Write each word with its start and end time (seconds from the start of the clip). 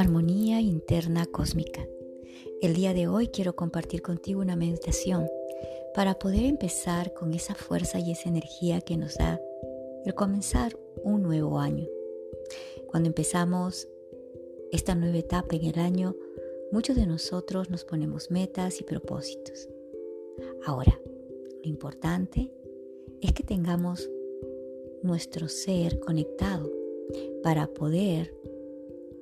Armonía 0.00 0.62
interna 0.62 1.26
cósmica. 1.26 1.86
El 2.62 2.72
día 2.72 2.94
de 2.94 3.06
hoy 3.06 3.28
quiero 3.28 3.54
compartir 3.54 4.00
contigo 4.00 4.40
una 4.40 4.56
meditación 4.56 5.28
para 5.94 6.18
poder 6.18 6.46
empezar 6.46 7.12
con 7.12 7.34
esa 7.34 7.54
fuerza 7.54 7.98
y 7.98 8.12
esa 8.12 8.30
energía 8.30 8.80
que 8.80 8.96
nos 8.96 9.16
da 9.18 9.38
el 10.06 10.14
comenzar 10.14 10.74
un 11.04 11.22
nuevo 11.22 11.58
año. 11.58 11.86
Cuando 12.86 13.08
empezamos 13.08 13.88
esta 14.72 14.94
nueva 14.94 15.18
etapa 15.18 15.54
en 15.56 15.66
el 15.66 15.78
año, 15.78 16.16
muchos 16.72 16.96
de 16.96 17.06
nosotros 17.06 17.68
nos 17.68 17.84
ponemos 17.84 18.30
metas 18.30 18.80
y 18.80 18.84
propósitos. 18.84 19.68
Ahora, 20.64 20.98
lo 21.62 21.68
importante 21.68 22.50
es 23.20 23.34
que 23.34 23.42
tengamos 23.42 24.08
nuestro 25.02 25.46
ser 25.46 26.00
conectado 26.00 26.72
para 27.42 27.66
poder 27.66 28.39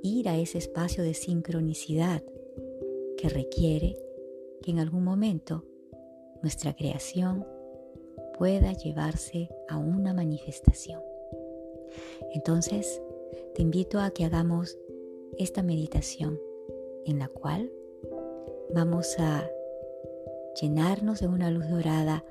ir 0.03 0.29
a 0.29 0.39
ese 0.39 0.59
espacio 0.59 1.03
de 1.03 1.15
sincronicidad 1.15 2.23
que 3.17 3.29
requiere 3.29 3.97
que 4.63 4.71
en 4.71 4.79
algún 4.79 5.05
momento 5.05 5.65
nuestra 6.43 6.75
creación 6.75 7.47
pueda 8.39 8.73
llevarse 8.73 9.49
a 9.69 9.77
una 9.77 10.15
manifestación. 10.15 11.03
Entonces, 12.33 13.03
te 13.55 13.63
invito 13.63 14.01
a 14.01 14.11
que 14.11 14.25
hagamos 14.25 14.79
esta 15.37 15.63
meditación 15.63 16.41
en 17.05 17.19
la 17.19 17.29
cual 17.29 17.73
vamos 18.75 19.17
a 19.19 19.49
llenarnos 20.61 21.21
de 21.21 21.27
una 21.27 21.51
luz 21.51 21.69
dorada 21.69 22.25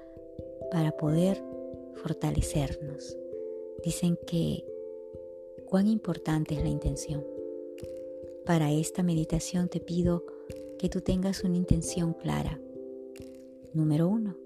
para 0.71 0.91
poder 0.91 1.43
fortalecernos. 1.95 3.17
Dicen 3.83 4.17
que 4.25 4.65
cuán 5.65 5.87
importante 5.87 6.55
es 6.55 6.61
la 6.61 6.69
intención. 6.69 7.36
Para 8.47 8.71
esta 8.71 9.03
meditación 9.03 9.67
te 9.67 9.81
pido 9.81 10.23
que 10.79 10.87
tú 10.87 11.01
tengas 11.01 11.43
una 11.43 11.57
intención 11.57 12.13
clara. 12.13 12.57
Número 13.73 14.07
uno, 14.07 14.37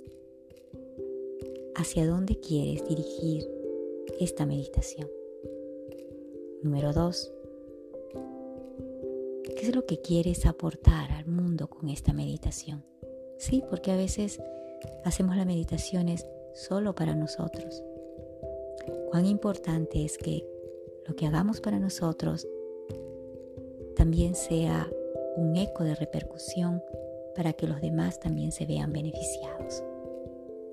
¿hacia 1.76 2.08
dónde 2.08 2.40
quieres 2.40 2.84
dirigir 2.88 3.48
esta 4.20 4.48
meditación? 4.48 5.08
Número 6.64 6.94
dos, 6.94 7.32
¿qué 9.56 9.68
es 9.68 9.76
lo 9.76 9.86
que 9.86 10.02
quieres 10.02 10.48
aportar 10.48 11.12
al 11.12 11.28
mundo 11.28 11.70
con 11.70 11.88
esta 11.88 12.12
meditación? 12.12 12.84
Sí, 13.38 13.62
porque 13.70 13.92
a 13.92 13.98
veces 13.98 14.42
hacemos 15.06 15.36
las 15.36 15.46
meditaciones 15.46 16.26
solo 16.56 16.96
para 16.96 17.14
nosotros. 17.14 17.84
Cuán 19.12 19.28
importante 19.28 20.04
es 20.04 20.18
que 20.18 20.44
lo 21.08 21.16
que 21.16 21.28
hagamos 21.28 21.62
para 21.62 21.78
nosotros 21.78 22.48
también 24.02 24.34
sea 24.34 24.92
un 25.36 25.56
eco 25.56 25.84
de 25.84 25.94
repercusión 25.94 26.82
para 27.36 27.54
que 27.54 27.68
los 27.68 27.82
demás 27.82 28.20
también 28.20 28.52
se 28.52 28.66
vean 28.66 28.92
beneficiados. 28.92 29.84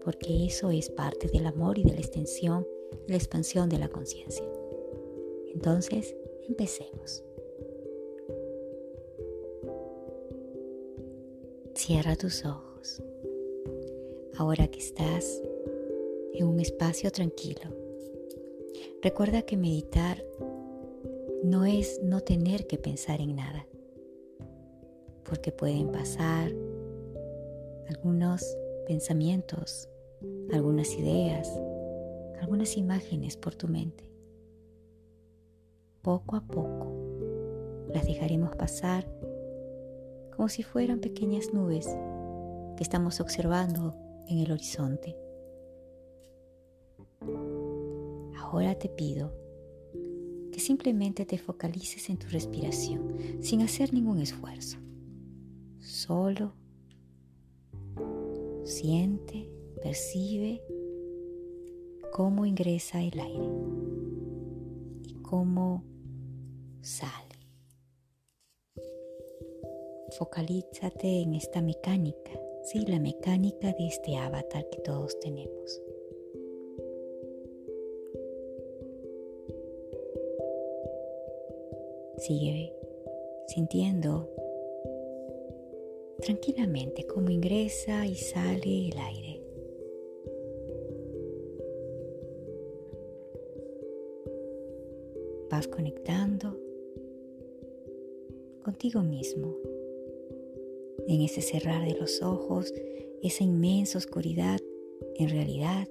Porque 0.03 0.47
eso 0.47 0.71
es 0.71 0.89
parte 0.89 1.29
del 1.29 1.45
amor 1.45 1.79
y 1.79 1.83
de 1.83 1.93
la 1.93 1.99
extensión 1.99 2.67
la 3.07 3.17
expansión 3.17 3.69
de 3.69 3.79
la 3.79 3.89
conciencia. 3.89 4.47
Entonces, 5.53 6.17
empecemos. 6.49 7.23
Cierra 11.75 12.17
tus 12.17 12.47
ojos. 12.47 13.03
Ahora 14.39 14.69
que 14.69 14.79
estás 14.79 15.43
en 16.33 16.47
un 16.47 16.61
espacio 16.61 17.11
tranquilo, 17.11 17.77
recuerda 19.03 19.43
que 19.43 19.59
meditar 19.59 20.25
no 21.45 21.65
es 21.65 22.01
no 22.03 22.21
tener 22.21 22.67
que 22.67 22.79
pensar 22.79 23.21
en 23.21 23.37
nada, 23.37 23.67
porque 25.25 25.53
pueden 25.53 25.93
pasar 25.93 26.53
algunos 27.89 28.45
pensamientos, 28.87 29.89
algunas 30.53 30.95
ideas, 30.95 31.49
algunas 32.41 32.77
imágenes 32.77 33.37
por 33.37 33.55
tu 33.55 33.69
mente. 33.69 34.05
Poco 36.03 36.37
a 36.37 36.41
poco 36.41 36.93
las 37.93 38.07
dejaremos 38.07 38.55
pasar 38.57 39.07
como 40.35 40.49
si 40.49 40.63
fueran 40.63 41.01
pequeñas 41.01 41.53
nubes 41.53 41.87
que 42.77 42.83
estamos 42.83 43.21
observando 43.21 43.95
en 44.29 44.39
el 44.39 44.53
horizonte. 44.53 45.17
Ahora 48.39 48.75
te 48.77 48.89
pido 48.89 49.48
simplemente 50.59 51.25
te 51.25 51.39
focalices 51.39 52.09
en 52.11 52.19
tu 52.19 52.29
respiración 52.29 53.15
sin 53.41 53.63
hacer 53.63 53.93
ningún 53.93 54.21
esfuerzo. 54.21 54.79
Solo 55.79 56.53
siente, 58.65 59.51
percibe 59.83 60.63
cómo 62.13 62.45
ingresa 62.47 63.03
el 63.03 63.19
aire 63.19 63.49
y 65.07 65.15
cómo 65.23 65.85
sale. 66.83 67.13
Focalízate 70.19 71.23
en 71.23 71.35
esta 71.35 71.63
mecánica, 71.63 72.33
sí, 72.65 72.85
la 72.87 72.99
mecánica 72.99 73.73
de 73.73 73.87
este 73.87 74.17
avatar 74.17 74.67
que 74.71 74.79
todos 74.81 75.19
tenemos. 75.21 75.81
Sigue 82.19 82.73
sintiendo 83.47 84.29
tranquilamente 86.21 87.07
cómo 87.07 87.31
ingresa 87.31 88.07
y 88.07 88.17
sale 88.17 88.89
el 88.89 88.99
aire. 88.99 89.43
Vas 95.51 95.69
conectando 95.69 96.57
contigo 98.65 99.03
mismo. 99.03 99.55
En 101.07 101.23
ese 101.23 101.41
cerrar 101.41 101.87
de 101.87 101.99
los 101.99 102.21
ojos, 102.21 102.75
esa 103.23 103.45
inmensa 103.45 103.97
oscuridad 103.97 104.61
en 105.15 105.29
realidad 105.31 105.89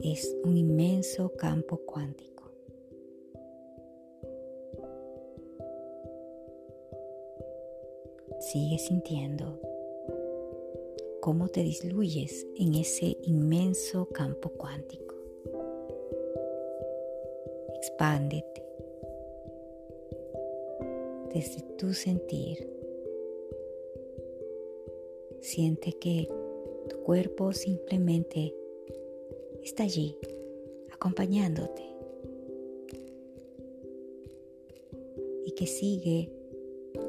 es 0.00 0.36
un 0.44 0.56
inmenso 0.56 1.32
campo 1.32 1.78
cuántico. 1.78 2.35
Sigue 8.38 8.78
sintiendo 8.78 9.58
cómo 11.20 11.48
te 11.48 11.62
disluyes 11.62 12.46
en 12.56 12.74
ese 12.74 13.16
inmenso 13.22 14.06
campo 14.10 14.50
cuántico. 14.50 15.14
Expándete 17.74 18.62
desde 21.32 21.62
tu 21.76 21.92
sentir. 21.92 22.70
Siente 25.40 25.92
que 25.94 26.28
tu 26.88 26.98
cuerpo 27.02 27.52
simplemente 27.52 28.54
está 29.62 29.82
allí, 29.82 30.16
acompañándote. 30.92 31.82
Y 35.44 35.52
que 35.52 35.66
sigue 35.66 36.30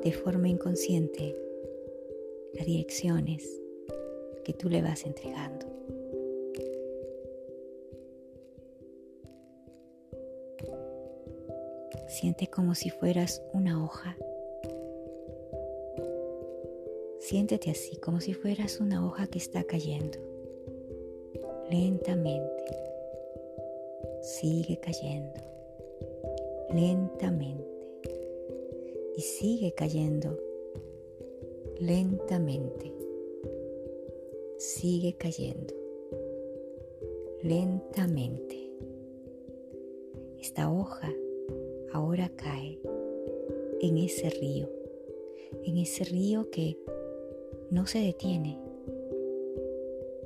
de 0.03 0.11
forma 0.11 0.49
inconsciente 0.49 1.35
las 2.53 2.65
direcciones 2.65 3.61
que 4.43 4.53
tú 4.53 4.69
le 4.69 4.81
vas 4.81 5.05
entregando. 5.05 5.65
Siente 12.07 12.47
como 12.47 12.73
si 12.73 12.89
fueras 12.89 13.43
una 13.53 13.83
hoja. 13.83 14.17
Siéntete 17.19 17.69
así, 17.69 17.97
como 17.97 18.21
si 18.21 18.33
fueras 18.33 18.79
una 18.79 19.05
hoja 19.05 19.27
que 19.27 19.37
está 19.37 19.63
cayendo. 19.65 20.17
Lentamente. 21.69 22.63
Sigue 24.21 24.79
cayendo. 24.79 25.39
Lentamente 26.73 27.76
y 29.17 29.21
sigue 29.21 29.73
cayendo 29.73 30.39
lentamente. 31.79 32.93
Sigue 34.59 35.15
cayendo 35.17 35.73
lentamente. 37.41 38.71
Esta 40.39 40.71
hoja 40.71 41.11
ahora 41.93 42.29
cae 42.35 42.79
en 43.81 43.97
ese 43.97 44.29
río, 44.29 44.69
en 45.63 45.77
ese 45.77 46.03
río 46.03 46.51
que 46.51 46.77
no 47.71 47.87
se 47.87 47.99
detiene, 47.99 48.59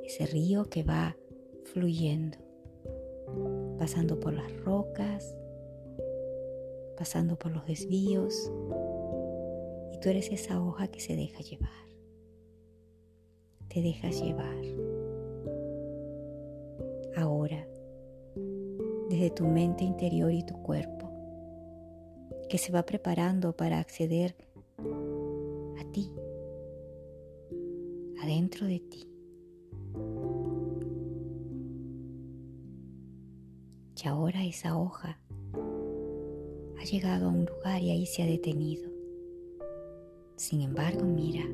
ese 0.03 0.25
río 0.25 0.65
que 0.65 0.83
va 0.83 1.15
fluyendo, 1.63 2.38
pasando 3.79 4.19
por 4.19 4.33
las 4.33 4.53
rocas, 4.65 5.38
pasando 7.01 7.36
por 7.36 7.51
los 7.51 7.65
desvíos, 7.65 8.51
y 9.92 10.00
tú 10.00 10.09
eres 10.09 10.31
esa 10.31 10.62
hoja 10.62 10.88
que 10.88 11.00
se 11.00 11.15
deja 11.15 11.39
llevar. 11.39 11.71
Te 13.69 13.81
dejas 13.81 14.21
llevar. 14.21 14.62
Ahora, 17.18 17.68
desde 19.09 19.31
tu 19.31 19.48
mente 19.48 19.83
interior 19.83 20.31
y 20.31 20.45
tu 20.45 20.62
cuerpo, 20.62 21.09
que 22.48 22.59
se 22.59 22.71
va 22.71 22.83
preparando 22.83 23.53
para 23.53 23.80
acceder 23.80 24.36
a 24.77 25.92
ti, 25.92 26.07
adentro 28.21 28.68
de 28.68 28.80
ti. 28.80 29.07
Y 34.03 34.07
ahora 34.07 34.45
esa 34.45 34.77
hoja 34.77 35.20
ha 36.81 36.83
llegado 36.83 37.27
a 37.27 37.29
un 37.29 37.45
lugar 37.45 37.79
y 37.83 37.91
ahí 37.91 38.07
se 38.07 38.23
ha 38.23 38.25
detenido. 38.25 38.89
Sin 40.35 40.61
embargo, 40.61 41.03
mira 41.03 41.47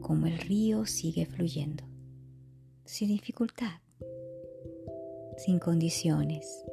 cómo 0.00 0.26
el 0.26 0.38
río 0.38 0.86
sigue 0.86 1.26
fluyendo, 1.26 1.84
sin 2.86 3.08
dificultad, 3.08 3.82
sin 5.36 5.58
condiciones. 5.58 6.64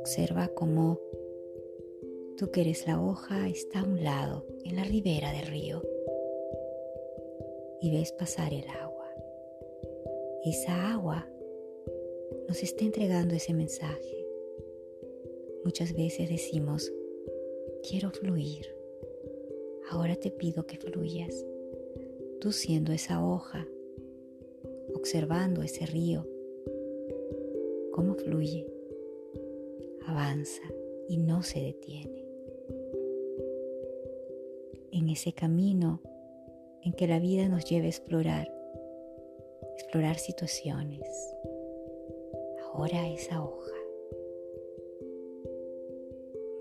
Observa 0.00 0.48
cómo 0.48 0.98
tú 2.36 2.50
que 2.50 2.60
eres 2.60 2.86
la 2.86 3.00
hoja 3.00 3.48
está 3.48 3.80
a 3.80 3.84
un 3.84 4.04
lado, 4.04 4.44
en 4.64 4.76
la 4.76 4.84
ribera 4.84 5.32
del 5.32 5.46
río, 5.46 5.82
y 7.80 7.90
ves 7.90 8.12
pasar 8.12 8.52
el 8.52 8.68
agua. 8.68 9.08
Esa 10.44 10.92
agua 10.92 11.26
nos 12.46 12.62
está 12.62 12.84
entregando 12.84 13.34
ese 13.34 13.54
mensaje 13.54 14.21
Muchas 15.64 15.94
veces 15.94 16.28
decimos, 16.28 16.92
quiero 17.88 18.10
fluir. 18.10 18.66
Ahora 19.90 20.16
te 20.16 20.30
pido 20.30 20.66
que 20.66 20.76
fluyas. 20.76 21.46
Tú 22.40 22.50
siendo 22.50 22.92
esa 22.92 23.24
hoja, 23.24 23.66
observando 24.94 25.62
ese 25.62 25.86
río, 25.86 26.26
cómo 27.92 28.14
fluye, 28.14 28.66
avanza 30.06 30.62
y 31.08 31.18
no 31.18 31.44
se 31.44 31.60
detiene. 31.60 32.26
En 34.90 35.08
ese 35.08 35.32
camino 35.32 36.00
en 36.82 36.92
que 36.92 37.06
la 37.06 37.20
vida 37.20 37.48
nos 37.48 37.64
lleva 37.64 37.86
a 37.86 37.90
explorar, 37.90 38.52
explorar 39.78 40.18
situaciones. 40.18 41.06
Ahora 42.74 43.08
esa 43.08 43.44
hoja 43.44 43.81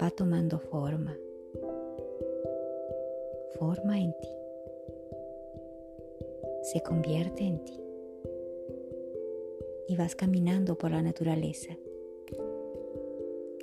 va 0.01 0.09
tomando 0.09 0.57
forma, 0.57 1.15
forma 3.59 3.99
en 3.99 4.13
ti, 4.19 4.29
se 6.63 6.81
convierte 6.81 7.43
en 7.43 7.63
ti. 7.63 7.79
Y 9.87 9.95
vas 9.97 10.15
caminando 10.15 10.77
por 10.77 10.91
la 10.91 11.01
naturaleza, 11.01 11.77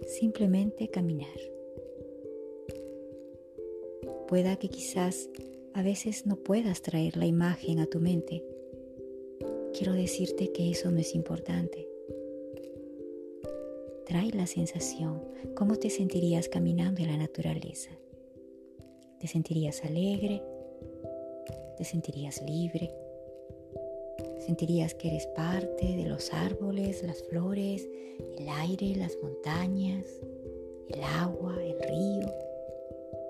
simplemente 0.06 0.88
caminar. 0.88 1.40
Pueda 4.28 4.56
que 4.56 4.68
quizás 4.68 5.30
a 5.72 5.82
veces 5.82 6.26
no 6.26 6.36
puedas 6.36 6.82
traer 6.82 7.16
la 7.16 7.26
imagen 7.26 7.80
a 7.80 7.86
tu 7.86 7.98
mente. 7.98 8.44
Quiero 9.72 9.94
decirte 9.94 10.52
que 10.52 10.70
eso 10.70 10.90
no 10.90 10.98
es 10.98 11.14
importante 11.14 11.88
trae 14.08 14.30
la 14.30 14.46
sensación, 14.46 15.22
cómo 15.54 15.76
te 15.76 15.90
sentirías 15.90 16.48
caminando 16.48 17.02
en 17.02 17.08
la 17.08 17.18
naturaleza. 17.18 17.90
Te 19.20 19.26
sentirías 19.26 19.84
alegre, 19.84 20.42
te 21.76 21.84
sentirías 21.84 22.40
libre, 22.40 22.90
sentirías 24.46 24.94
que 24.94 25.08
eres 25.08 25.26
parte 25.26 25.94
de 25.94 26.06
los 26.08 26.32
árboles, 26.32 27.02
las 27.02 27.22
flores, 27.24 27.86
el 28.38 28.48
aire, 28.48 28.96
las 28.96 29.14
montañas, 29.22 30.06
el 30.88 31.02
agua, 31.02 31.62
el 31.62 31.78
río, 31.78 32.32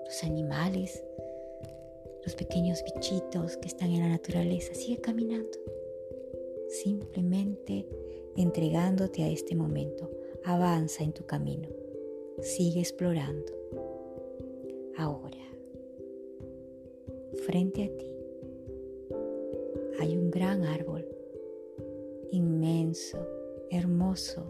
los 0.05 0.23
animales, 0.23 1.03
los 2.23 2.35
pequeños 2.35 2.81
bichitos 2.85 3.57
que 3.57 3.67
están 3.67 3.91
en 3.91 3.99
la 3.99 4.09
naturaleza. 4.09 4.73
Sigue 4.73 5.01
caminando, 5.01 5.57
simplemente 6.69 7.85
entregándote 8.37 9.23
a 9.23 9.29
este 9.29 9.57
momento 9.57 10.18
avanza 10.43 11.03
en 11.03 11.13
tu 11.13 11.25
camino, 11.25 11.69
sigue 12.41 12.79
explorando. 12.79 13.51
Ahora, 14.97 15.37
frente 17.45 17.83
a 17.83 17.97
ti 17.97 18.11
hay 19.99 20.17
un 20.17 20.31
gran 20.31 20.63
árbol, 20.63 21.05
inmenso, 22.31 23.17
hermoso, 23.69 24.45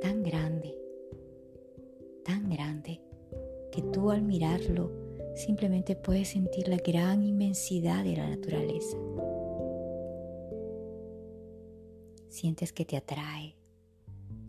tan 0.00 0.22
grande, 0.22 0.76
tan 2.24 2.48
grande, 2.50 3.00
que 3.70 3.82
tú 3.82 4.10
al 4.10 4.22
mirarlo 4.22 4.90
simplemente 5.34 5.96
puedes 5.96 6.28
sentir 6.28 6.68
la 6.68 6.76
gran 6.76 7.22
inmensidad 7.22 8.04
de 8.04 8.16
la 8.16 8.28
naturaleza. 8.28 8.96
Sientes 12.28 12.72
que 12.72 12.84
te 12.84 12.96
atrae, 12.96 13.56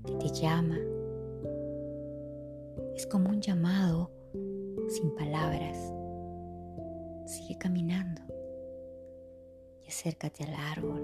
que 0.05 0.13
te 0.15 0.29
llama. 0.29 0.77
Es 2.95 3.05
como 3.07 3.29
un 3.29 3.41
llamado 3.41 4.11
sin 4.87 5.13
palabras. 5.15 5.77
Sigue 7.25 7.57
caminando 7.57 8.21
y 9.83 9.87
acércate 9.89 10.43
al 10.43 10.53
árbol. 10.53 11.01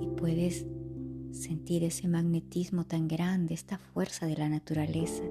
Y 0.00 0.06
puedes 0.16 0.66
sentir 1.32 1.84
ese 1.84 2.08
magnetismo 2.08 2.86
tan 2.86 3.08
grande, 3.08 3.54
esta 3.54 3.78
fuerza 3.78 4.26
de 4.26 4.36
la 4.36 4.48
naturaleza. 4.48 5.22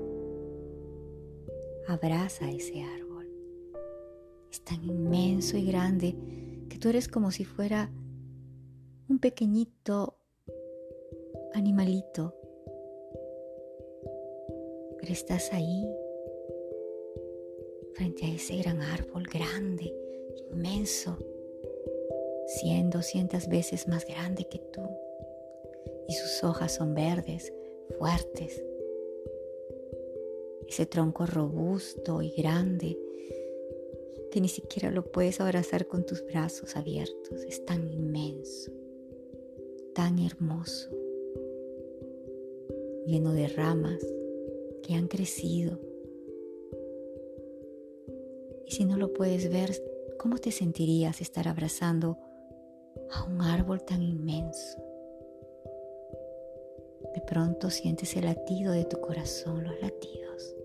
Abraza 1.87 2.49
ese 2.49 2.83
árbol. 2.83 3.27
Es 4.51 4.61
tan 4.61 4.83
inmenso 4.83 5.57
y 5.57 5.65
grande 5.65 6.15
que 6.69 6.77
tú 6.77 6.89
eres 6.89 7.07
como 7.07 7.31
si 7.31 7.45
fuera 7.45 7.89
un 9.11 9.19
pequeñito 9.19 10.15
animalito, 11.53 12.33
pero 14.97 15.11
estás 15.11 15.51
ahí 15.51 15.85
frente 17.93 18.25
a 18.25 18.35
ese 18.35 18.55
gran 18.59 18.81
árbol 18.81 19.23
grande, 19.23 19.93
inmenso, 20.53 21.17
cien, 22.47 22.89
doscientas 22.89 23.49
veces 23.49 23.89
más 23.89 24.05
grande 24.05 24.47
que 24.47 24.59
tú, 24.71 24.81
y 26.07 26.13
sus 26.13 26.45
hojas 26.45 26.75
son 26.75 26.93
verdes, 26.93 27.51
fuertes. 27.99 28.63
Ese 30.69 30.85
tronco 30.85 31.25
robusto 31.25 32.21
y 32.21 32.31
grande 32.31 32.97
que 34.31 34.39
ni 34.39 34.47
siquiera 34.47 34.89
lo 34.89 35.03
puedes 35.03 35.41
abrazar 35.41 35.87
con 35.87 36.05
tus 36.05 36.25
brazos 36.25 36.77
abiertos, 36.77 37.43
es 37.43 37.65
tan 37.65 37.91
inmenso 37.91 38.60
tan 39.93 40.19
hermoso, 40.19 40.89
lleno 43.05 43.33
de 43.33 43.47
ramas 43.47 44.05
que 44.83 44.93
han 44.93 45.07
crecido. 45.07 45.79
Y 48.65 48.71
si 48.71 48.85
no 48.85 48.97
lo 48.97 49.13
puedes 49.13 49.51
ver, 49.51 49.71
¿cómo 50.17 50.37
te 50.37 50.51
sentirías 50.51 51.21
estar 51.21 51.47
abrazando 51.47 52.17
a 53.11 53.25
un 53.25 53.41
árbol 53.41 53.83
tan 53.83 54.01
inmenso? 54.01 54.77
De 57.13 57.21
pronto 57.21 57.69
sientes 57.69 58.15
el 58.15 58.25
latido 58.25 58.71
de 58.71 58.85
tu 58.85 59.01
corazón, 59.01 59.63
los 59.65 59.81
latidos. 59.81 60.55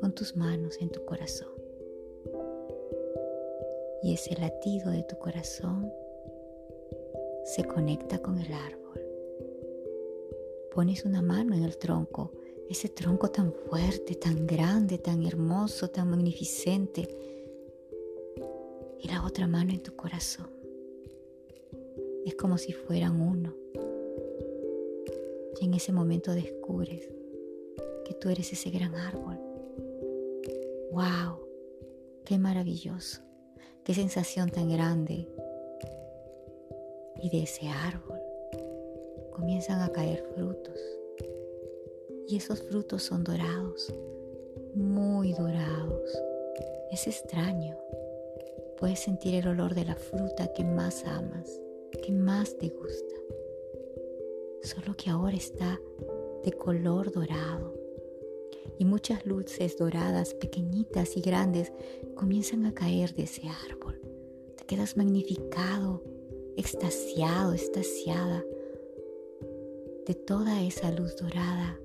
Pon 0.00 0.14
tus 0.14 0.36
manos 0.36 0.78
en 0.80 0.90
tu 0.90 1.04
corazón. 1.04 1.48
Y 4.00 4.14
ese 4.14 4.38
latido 4.40 4.92
de 4.92 5.02
tu 5.02 5.18
corazón 5.18 5.92
se 7.48 7.64
conecta 7.64 8.18
con 8.20 8.38
el 8.38 8.52
árbol. 8.52 9.00
Pones 10.74 11.06
una 11.06 11.22
mano 11.22 11.54
en 11.54 11.64
el 11.64 11.78
tronco, 11.78 12.32
ese 12.68 12.90
tronco 12.90 13.30
tan 13.30 13.54
fuerte, 13.54 14.16
tan 14.16 14.46
grande, 14.46 14.98
tan 14.98 15.24
hermoso, 15.24 15.88
tan 15.88 16.10
magnificente, 16.10 17.08
y 19.00 19.08
la 19.08 19.24
otra 19.24 19.46
mano 19.46 19.72
en 19.72 19.82
tu 19.82 19.96
corazón. 19.96 20.50
Es 22.26 22.34
como 22.34 22.58
si 22.58 22.74
fueran 22.74 23.18
uno. 23.18 23.54
Y 25.58 25.64
en 25.64 25.72
ese 25.72 25.90
momento 25.90 26.34
descubres 26.34 27.08
que 28.04 28.12
tú 28.12 28.28
eres 28.28 28.52
ese 28.52 28.68
gran 28.68 28.94
árbol. 28.94 29.38
¡Wow! 30.92 31.40
¡Qué 32.26 32.36
maravilloso! 32.38 33.22
¡Qué 33.84 33.94
sensación 33.94 34.50
tan 34.50 34.68
grande! 34.68 35.26
Y 37.20 37.30
de 37.30 37.42
ese 37.42 37.68
árbol 37.68 38.20
comienzan 39.32 39.80
a 39.80 39.92
caer 39.92 40.22
frutos. 40.34 40.78
Y 42.28 42.36
esos 42.36 42.62
frutos 42.62 43.02
son 43.02 43.24
dorados, 43.24 43.92
muy 44.74 45.32
dorados. 45.32 46.10
Es 46.90 47.06
extraño. 47.06 47.76
Puedes 48.78 49.00
sentir 49.00 49.34
el 49.34 49.48
olor 49.48 49.74
de 49.74 49.84
la 49.84 49.94
fruta 49.94 50.52
que 50.52 50.64
más 50.64 51.04
amas, 51.04 51.60
que 52.02 52.12
más 52.12 52.56
te 52.58 52.68
gusta. 52.68 53.14
Solo 54.62 54.94
que 54.96 55.10
ahora 55.10 55.36
está 55.36 55.80
de 56.44 56.52
color 56.52 57.10
dorado. 57.12 57.74
Y 58.78 58.84
muchas 58.84 59.24
luces 59.26 59.76
doradas, 59.76 60.34
pequeñitas 60.34 61.16
y 61.16 61.20
grandes, 61.20 61.72
comienzan 62.14 62.66
a 62.66 62.74
caer 62.74 63.14
de 63.14 63.24
ese 63.24 63.42
árbol. 63.70 64.00
Te 64.56 64.64
quedas 64.64 64.96
magnificado, 64.96 66.02
extasiado, 66.58 67.52
extasiada 67.52 68.44
de 70.06 70.14
toda 70.14 70.60
esa 70.60 70.90
luz 70.90 71.14
dorada 71.16 71.78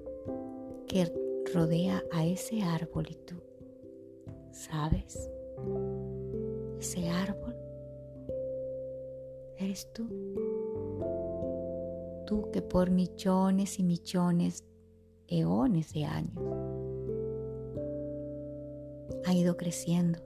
que 0.87 1.13
rodea 1.53 2.03
a 2.11 2.25
ese 2.25 2.63
árbol 2.63 3.05
y 3.07 3.15
tú. 3.15 3.35
¿Sabes? 4.51 5.29
Ese 6.79 7.07
árbol 7.07 7.55
eres 9.57 9.93
tú. 9.93 10.07
Tú 12.25 12.49
que 12.51 12.63
por 12.63 12.89
millones 12.89 13.77
y 13.77 13.83
millones, 13.83 14.63
eones 15.27 15.93
de 15.93 16.05
años, 16.05 16.33
ha 19.25 19.33
ido 19.35 19.55
creciendo 19.55 20.19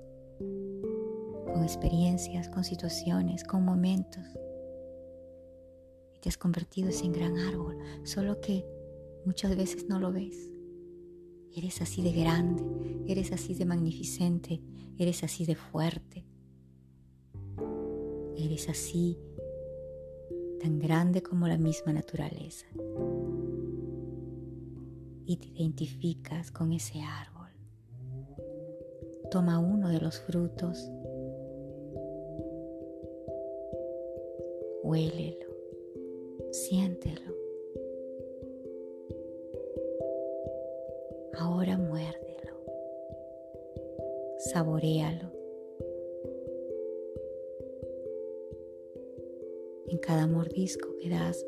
con 1.57 1.63
experiencias, 1.63 2.49
con 2.49 2.63
situaciones, 2.63 3.43
con 3.43 3.65
momentos. 3.65 4.23
Y 6.13 6.19
te 6.19 6.29
has 6.29 6.37
convertido 6.37 6.91
en 6.91 7.11
gran 7.11 7.35
árbol, 7.35 7.79
solo 8.03 8.39
que 8.39 8.63
muchas 9.25 9.57
veces 9.57 9.89
no 9.89 9.99
lo 9.99 10.11
ves. 10.11 10.51
Eres 11.55 11.81
así 11.81 12.03
de 12.03 12.11
grande, 12.11 12.63
eres 13.07 13.31
así 13.31 13.55
de 13.55 13.65
magnificente, 13.65 14.61
eres 14.99 15.23
así 15.23 15.47
de 15.47 15.55
fuerte. 15.55 16.27
Eres 18.37 18.69
así 18.69 19.17
tan 20.61 20.77
grande 20.77 21.23
como 21.23 21.47
la 21.47 21.57
misma 21.57 21.91
naturaleza. 21.91 22.67
Y 25.25 25.37
te 25.37 25.47
identificas 25.47 26.51
con 26.51 26.71
ese 26.71 27.01
árbol. 27.01 27.49
Toma 29.31 29.57
uno 29.57 29.89
de 29.89 29.99
los 29.99 30.19
frutos. 30.19 30.91
Huélelo, 34.87 35.49
siéntelo. 36.51 37.35
Ahora 41.37 41.77
muérdelo, 41.77 42.53
saborealo. 44.37 45.29
En 49.89 49.97
cada 49.97 50.25
mordisco 50.25 50.95
que 51.01 51.09
das, 51.09 51.45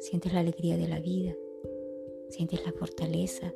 sientes 0.00 0.32
la 0.32 0.40
alegría 0.40 0.78
de 0.78 0.88
la 0.88 1.00
vida, 1.00 1.36
sientes 2.30 2.64
la 2.64 2.72
fortaleza, 2.72 3.52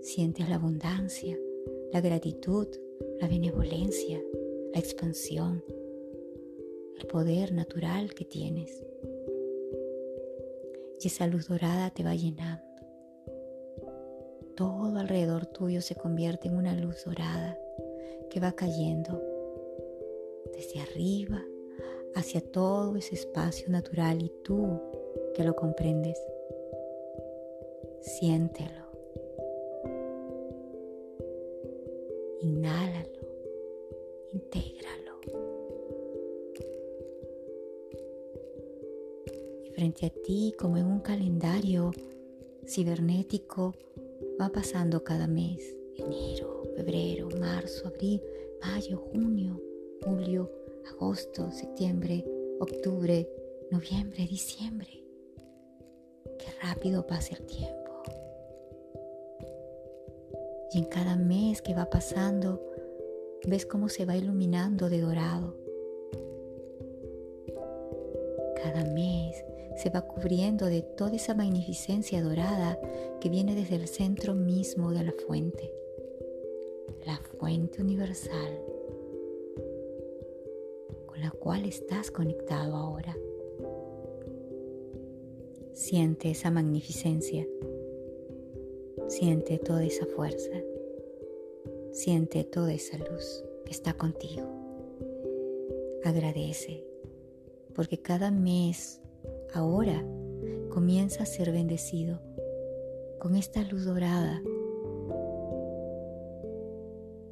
sientes 0.00 0.48
la 0.48 0.54
abundancia, 0.54 1.38
la 1.92 2.00
gratitud, 2.00 2.68
la 3.20 3.28
benevolencia, 3.28 4.18
la 4.72 4.80
expansión, 4.80 5.62
el 6.98 7.06
poder 7.06 7.52
natural 7.52 8.14
que 8.14 8.24
tienes. 8.24 8.84
Y 11.00 11.06
esa 11.06 11.26
luz 11.26 11.48
dorada 11.48 11.90
te 11.90 12.02
va 12.02 12.14
llenando 12.14 12.68
todo 14.58 14.98
alrededor 14.98 15.46
tuyo 15.46 15.80
se 15.80 15.94
convierte 15.94 16.48
en 16.48 16.56
una 16.56 16.74
luz 16.74 17.04
dorada 17.04 17.56
que 18.28 18.40
va 18.40 18.50
cayendo 18.50 19.22
desde 20.52 20.80
arriba 20.80 21.40
hacia 22.16 22.40
todo 22.40 22.96
ese 22.96 23.14
espacio 23.14 23.68
natural 23.68 24.20
y 24.20 24.32
tú 24.42 24.80
que 25.36 25.44
lo 25.44 25.54
comprendes. 25.54 26.18
Siéntelo. 28.00 28.87
Frente 39.98 40.06
a 40.06 40.22
ti, 40.22 40.54
como 40.58 40.76
en 40.76 40.86
un 40.86 41.00
calendario 41.00 41.90
cibernético, 42.66 43.74
va 44.40 44.48
pasando 44.48 45.02
cada 45.02 45.26
mes, 45.26 45.76
enero, 45.96 46.62
febrero, 46.76 47.28
marzo, 47.40 47.88
abril, 47.88 48.22
mayo, 48.60 48.98
junio, 48.98 49.60
julio, 50.04 50.50
agosto, 50.92 51.50
septiembre, 51.50 52.24
octubre, 52.60 53.28
noviembre, 53.70 54.26
diciembre. 54.26 55.04
Qué 56.38 56.46
rápido 56.62 57.06
pasa 57.06 57.34
el 57.34 57.46
tiempo. 57.46 58.02
Y 60.72 60.78
en 60.78 60.84
cada 60.84 61.16
mes 61.16 61.62
que 61.62 61.74
va 61.74 61.88
pasando, 61.90 62.62
ves 63.46 63.66
cómo 63.66 63.88
se 63.88 64.04
va 64.04 64.16
iluminando 64.16 64.88
de 64.88 65.00
dorado. 65.00 65.56
Cada 68.62 68.84
mes 68.84 69.17
se 69.88 69.94
va 69.94 70.02
cubriendo 70.02 70.66
de 70.66 70.82
toda 70.82 71.16
esa 71.16 71.34
magnificencia 71.34 72.22
dorada 72.22 72.78
que 73.22 73.30
viene 73.30 73.54
desde 73.54 73.76
el 73.76 73.88
centro 73.88 74.34
mismo 74.34 74.90
de 74.90 75.02
la 75.02 75.12
fuente, 75.26 75.72
la 77.06 77.16
fuente 77.16 77.80
universal 77.80 78.60
con 81.06 81.22
la 81.22 81.30
cual 81.30 81.64
estás 81.64 82.10
conectado 82.10 82.76
ahora. 82.76 83.16
Siente 85.72 86.32
esa 86.32 86.50
magnificencia, 86.50 87.48
siente 89.06 89.56
toda 89.56 89.86
esa 89.86 90.04
fuerza, 90.04 90.52
siente 91.92 92.44
toda 92.44 92.74
esa 92.74 92.98
luz 92.98 93.42
que 93.64 93.70
está 93.70 93.94
contigo. 93.94 94.46
Agradece, 96.04 96.84
porque 97.74 98.02
cada 98.02 98.30
mes 98.30 99.00
ahora 99.54 100.04
comienza 100.70 101.22
a 101.22 101.26
ser 101.26 101.52
bendecido 101.52 102.20
con 103.18 103.34
esta 103.34 103.62
luz 103.62 103.84
dorada 103.84 104.40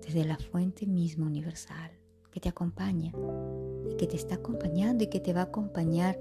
desde 0.04 0.24
la 0.24 0.38
fuente 0.38 0.86
misma 0.86 1.26
universal 1.26 1.90
que 2.30 2.40
te 2.40 2.48
acompaña 2.48 3.12
y 3.90 3.96
que 3.96 4.06
te 4.06 4.16
está 4.16 4.36
acompañando 4.36 5.04
y 5.04 5.08
que 5.08 5.20
te 5.20 5.32
va 5.32 5.40
a 5.40 5.44
acompañar 5.44 6.18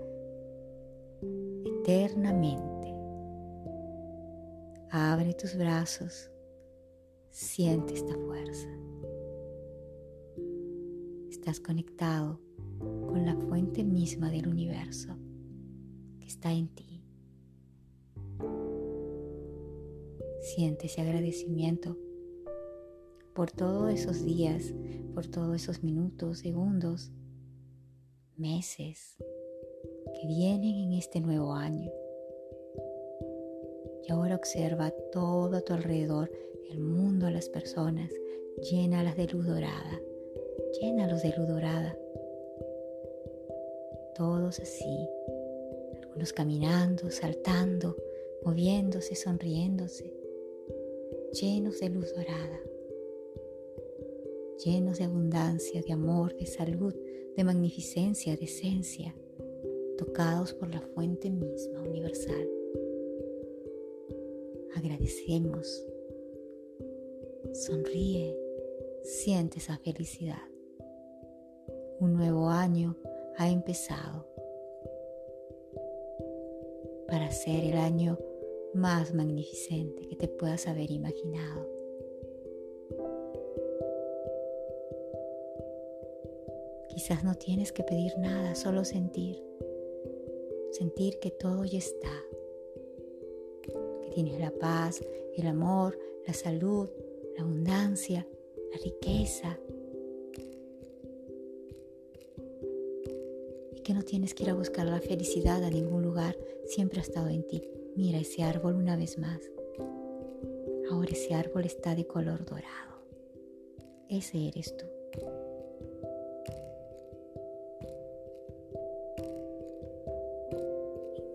eternamente. 1.81 2.93
Abre 4.91 5.33
tus 5.33 5.57
brazos, 5.57 6.31
siente 7.29 7.93
esta 7.93 8.15
fuerza. 8.15 8.67
Estás 11.29 11.59
conectado 11.59 12.39
con 12.79 13.25
la 13.25 13.35
fuente 13.35 13.83
misma 13.83 14.29
del 14.29 14.47
universo 14.47 15.15
está 16.35 16.51
en 16.51 16.67
ti. 16.67 17.01
Siente 20.41 20.87
ese 20.87 21.01
agradecimiento 21.01 21.97
por 23.33 23.51
todos 23.51 23.93
esos 23.93 24.23
días, 24.23 24.73
por 25.13 25.27
todos 25.27 25.55
esos 25.55 25.81
minutos, 25.81 26.39
segundos, 26.39 27.11
meses 28.35 29.15
que 29.17 30.27
vienen 30.27 30.75
en 30.75 30.93
este 30.93 31.21
nuevo 31.21 31.53
año. 31.53 31.89
Y 34.03 34.11
ahora 34.11 34.35
observa 34.35 34.91
todo 35.13 35.55
a 35.55 35.61
tu 35.61 35.73
alrededor, 35.73 36.29
el 36.69 36.81
mundo, 36.81 37.29
las 37.29 37.47
personas, 37.47 38.11
llénalas 38.69 39.15
de 39.15 39.27
luz 39.27 39.47
dorada, 39.47 40.01
llénalos 40.81 41.23
de 41.23 41.33
luz 41.37 41.47
dorada. 41.47 41.97
Todos 44.15 44.59
así, 44.59 45.09
algunos 46.15 46.31
caminando, 46.31 47.11
saltando, 47.11 47.97
moviéndose, 48.41 49.15
sonriéndose, 49.15 50.13
llenos 51.33 51.81
de 51.81 51.89
luz 51.89 52.15
dorada, 52.15 52.61
llenos 54.63 54.97
de 54.97 55.03
abundancia, 55.03 55.81
de 55.81 55.91
amor, 55.91 56.33
de 56.37 56.45
salud, 56.45 56.95
de 57.35 57.43
magnificencia, 57.43 58.37
de 58.37 58.45
esencia, 58.45 59.13
tocados 59.97 60.53
por 60.53 60.73
la 60.73 60.79
fuente 60.79 61.29
misma 61.29 61.81
universal. 61.81 62.49
Agradecemos, 64.73 65.85
sonríe, 67.51 68.39
siente 69.03 69.59
esa 69.59 69.77
felicidad. 69.79 70.43
Un 71.99 72.13
nuevo 72.13 72.47
año 72.47 72.95
ha 73.35 73.49
empezado 73.49 74.34
para 77.07 77.31
ser 77.31 77.63
el 77.63 77.77
año 77.77 78.17
más 78.73 79.13
magnificente 79.13 80.07
que 80.07 80.15
te 80.15 80.27
puedas 80.27 80.67
haber 80.67 80.91
imaginado. 80.91 81.69
Quizás 86.89 87.23
no 87.23 87.35
tienes 87.35 87.71
que 87.71 87.83
pedir 87.83 88.17
nada, 88.17 88.55
solo 88.55 88.85
sentir. 88.85 89.43
Sentir 90.71 91.19
que 91.19 91.31
todo 91.31 91.65
ya 91.65 91.79
está. 91.79 92.23
Que 94.01 94.09
tienes 94.13 94.39
la 94.39 94.51
paz, 94.51 95.01
el 95.35 95.47
amor, 95.47 95.97
la 96.25 96.33
salud, 96.33 96.89
la 97.35 97.43
abundancia, 97.43 98.27
la 98.71 98.77
riqueza. 98.83 99.59
Que 103.85 103.93
no 103.93 104.01
tienes 104.01 104.33
que 104.33 104.43
ir 104.43 104.49
a 104.49 104.55
buscar 104.55 104.87
la 104.87 104.99
felicidad 104.99 105.63
a 105.63 105.69
ningún 105.69 106.01
lugar, 106.01 106.35
siempre 106.65 106.99
ha 106.99 107.03
estado 107.03 107.29
en 107.29 107.47
ti. 107.47 107.61
Mira 107.95 108.17
ese 108.17 108.41
árbol 108.41 108.73
una 108.75 108.97
vez 108.97 109.19
más. 109.19 109.39
Ahora 110.89 111.11
ese 111.11 111.35
árbol 111.35 111.65
está 111.65 111.93
de 111.93 112.07
color 112.07 112.43
dorado. 112.45 112.95
Ese 114.09 114.47
eres 114.47 114.75
tú. 114.75 114.85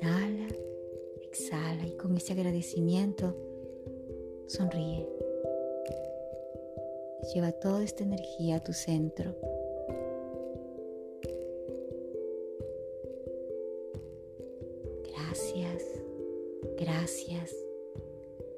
Inhala, 0.00 0.48
exhala 1.22 1.86
y 1.86 1.96
con 1.96 2.16
ese 2.16 2.32
agradecimiento 2.32 3.36
sonríe. 4.48 5.08
Lleva 7.32 7.52
toda 7.52 7.84
esta 7.84 8.02
energía 8.02 8.56
a 8.56 8.64
tu 8.64 8.72
centro 8.72 9.36
Gracias, 17.00 17.56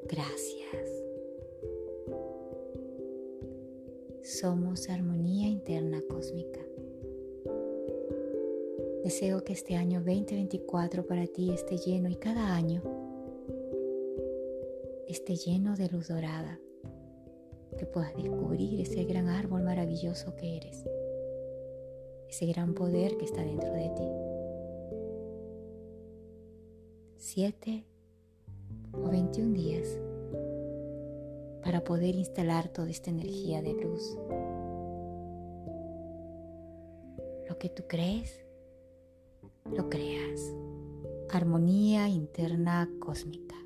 gracias. 0.08 0.88
Somos 4.24 4.88
armonía 4.88 5.46
interna 5.46 6.02
cósmica. 6.10 6.58
Deseo 9.04 9.44
que 9.44 9.52
este 9.52 9.76
año 9.76 10.00
2024 10.00 11.06
para 11.06 11.28
ti 11.28 11.52
esté 11.52 11.76
lleno 11.76 12.08
y 12.08 12.16
cada 12.16 12.56
año 12.56 12.82
esté 15.06 15.36
lleno 15.36 15.76
de 15.76 15.88
luz 15.90 16.08
dorada, 16.08 16.58
que 17.78 17.86
puedas 17.86 18.12
descubrir 18.16 18.80
ese 18.80 19.04
gran 19.04 19.28
árbol 19.28 19.62
maravilloso 19.62 20.34
que 20.34 20.56
eres, 20.56 20.84
ese 22.28 22.46
gran 22.46 22.74
poder 22.74 23.16
que 23.18 23.24
está 23.24 23.44
dentro 23.44 23.72
de 23.72 23.88
ti. 23.90 24.08
Siete 27.18 27.91
o 28.92 29.08
21 29.08 29.54
días 29.54 29.88
para 31.62 31.84
poder 31.84 32.14
instalar 32.14 32.68
toda 32.68 32.90
esta 32.90 33.10
energía 33.10 33.62
de 33.62 33.74
luz. 33.74 34.18
Lo 37.48 37.58
que 37.58 37.68
tú 37.68 37.84
crees, 37.86 38.44
lo 39.70 39.88
creas. 39.88 40.40
Armonía 41.30 42.08
interna 42.08 42.90
cósmica. 42.98 43.61